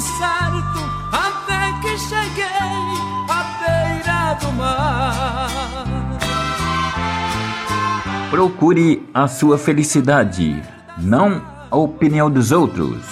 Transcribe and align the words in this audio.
certo 0.00 0.80
até 1.12 1.72
que 1.80 1.98
cheguei 1.98 2.44
à 3.28 3.44
beira 3.60 4.34
do 4.40 4.52
mar. 4.52 5.48
Procure 8.30 9.08
a 9.14 9.28
sua 9.28 9.56
felicidade, 9.56 10.62
não 10.98 11.42
a 11.70 11.76
opinião 11.76 12.30
dos 12.30 12.50
outros. 12.50 13.04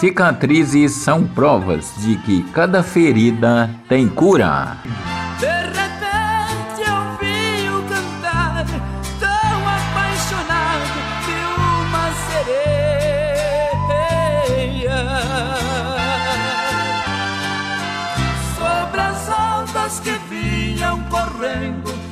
Cicatrizes 0.00 0.90
são 0.92 1.24
provas 1.24 1.92
de 1.98 2.16
que 2.16 2.42
cada 2.52 2.82
ferida 2.82 3.70
tem 3.88 4.08
cura. 4.08 4.78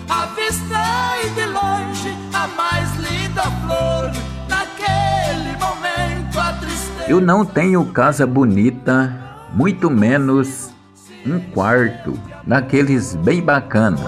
Avistei 0.09 1.31
de 1.35 1.47
longe 1.47 2.17
a 2.33 2.47
mais 2.49 2.97
linda 2.97 3.43
flor. 3.43 4.11
Naquele 4.49 5.57
momento 5.59 6.39
a 6.39 6.53
tristeza. 6.55 7.05
Eu 7.09 7.21
não 7.21 7.45
tenho 7.45 7.85
casa 7.87 8.27
bonita, 8.27 9.15
muito 9.53 9.91
menos 9.91 10.71
um 11.27 11.39
quarto 11.39 12.19
daqueles 12.47 13.15
bem 13.17 13.43
bacana. 13.43 13.99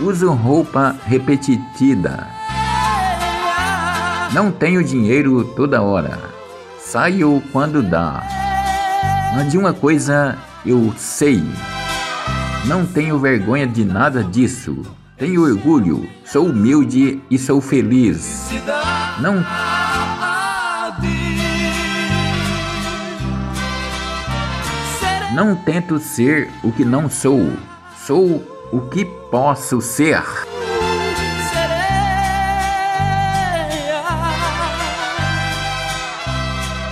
Uso 0.00 0.32
roupa 0.32 0.94
repetida. 1.06 2.26
Não 4.32 4.52
tenho 4.52 4.84
dinheiro 4.84 5.44
toda 5.56 5.82
hora. 5.82 6.18
Saio 6.78 7.42
quando 7.52 7.82
dá. 7.82 8.22
Mas 9.34 9.50
de 9.50 9.58
uma 9.58 9.72
coisa 9.72 10.38
eu 10.64 10.92
sei. 10.96 11.42
Não 12.66 12.84
tenho 12.86 13.18
vergonha 13.18 13.66
de 13.66 13.84
nada 13.84 14.22
disso. 14.22 14.82
Tenho 15.16 15.42
orgulho, 15.42 16.08
sou 16.24 16.46
humilde 16.46 17.20
e 17.30 17.38
sou 17.38 17.60
feliz. 17.60 18.50
Não 19.20 19.44
Não 25.34 25.54
tento 25.54 25.98
ser 26.00 26.50
o 26.64 26.72
que 26.72 26.84
não 26.84 27.08
sou. 27.08 27.52
Sou 28.04 28.42
o 28.72 28.80
que 28.90 29.04
posso 29.30 29.80
ser. 29.80 30.22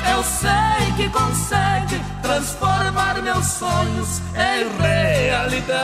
Eu 0.09 0.23
sei 0.23 0.93
que 0.97 1.09
consegue 1.09 2.01
transformar 2.27 3.23
meus 3.23 3.47
sonhos 3.47 4.21
em 4.35 4.83
realidade. 4.83 5.77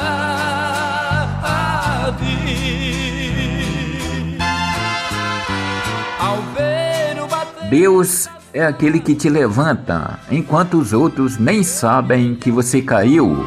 Ao 6.19 6.37
ver 6.57 7.23
o 7.23 7.29
bater... 7.29 7.69
Deus 7.71 8.29
é 8.53 8.65
aquele 8.65 8.99
que 8.99 9.15
te 9.15 9.29
levanta, 9.29 10.19
enquanto 10.31 10.79
os 10.79 10.93
outros 10.93 11.39
nem 11.39 11.63
sabem 11.63 12.35
que 12.35 12.51
você 12.51 12.83
caiu. 12.83 13.47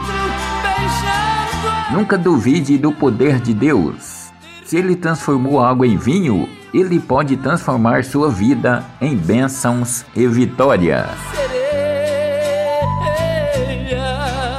Nunca 1.91 2.17
duvide 2.17 2.77
do 2.77 2.93
poder 2.93 3.41
de 3.41 3.53
Deus. 3.53 4.31
Se 4.65 4.77
Ele 4.77 4.95
transformou 4.95 5.63
água 5.63 5.85
em 5.85 5.97
vinho, 5.97 6.47
Ele 6.73 6.99
pode 6.99 7.35
transformar 7.37 8.05
sua 8.05 8.31
vida 8.31 8.83
em 9.01 9.15
bênçãos 9.15 10.05
e 10.15 10.25
vitória. 10.27 11.07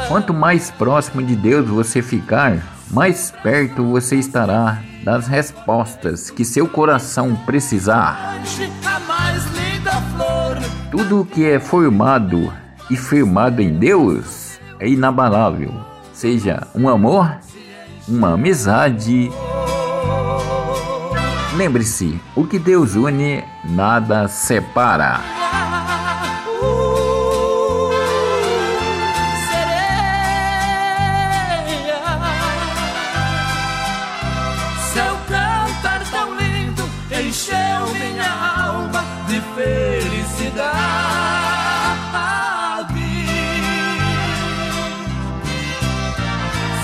Quanto 0.08 0.32
mais 0.32 0.70
próximo 0.70 1.20
de 1.20 1.34
Deus 1.34 1.66
você 1.66 2.00
ficar, 2.00 2.62
mais 2.90 3.32
perto 3.42 3.84
você 3.84 4.16
estará 4.16 4.80
das 5.02 5.26
respostas 5.26 6.30
que 6.30 6.44
seu 6.44 6.68
coração 6.68 7.34
precisar. 7.34 8.36
Tudo 10.92 11.24
que 11.24 11.44
é 11.44 11.58
formado 11.58 12.52
e 12.88 12.96
firmado 12.96 13.60
em 13.60 13.76
Deus 13.76 14.60
é 14.78 14.88
inabalável, 14.88 15.72
seja 16.12 16.66
um 16.72 16.88
amor, 16.88 17.38
uma 18.08 18.34
amizade. 18.34 19.30
Lembre-se, 21.56 22.20
o 22.36 22.46
que 22.46 22.60
Deus 22.60 22.94
une, 22.94 23.42
nada 23.64 24.28
separa. 24.28 25.35
Minha 38.06 38.30
alma 38.66 39.04
de 39.26 39.40
felicidade. 39.54 40.66